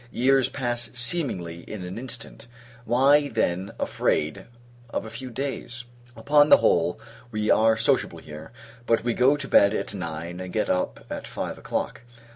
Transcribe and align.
Years 0.11 0.49
pass 0.49 0.89
seemingly 0.95 1.59
in 1.69 1.83
an 1.83 1.99
instant; 1.99 2.47
why, 2.85 3.27
then, 3.27 3.71
afraid 3.79 4.47
of 4.89 5.05
a 5.05 5.11
few 5.11 5.29
days? 5.29 5.83
Upon 6.15 6.49
the 6.49 6.57
whole, 6.57 6.99
we 7.29 7.51
are 7.51 7.77
sociable 7.77 8.17
here; 8.17 8.51
but 8.87 9.03
we 9.03 9.13
go 9.13 9.37
to 9.37 9.47
bed 9.47 9.75
at 9.75 9.93
nine, 9.93 10.39
and 10.39 10.51
get 10.51 10.71
up 10.71 11.05
at 11.11 11.27
five 11.27 11.59
o'clock. 11.59 12.01